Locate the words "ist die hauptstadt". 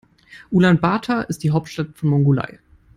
1.29-1.95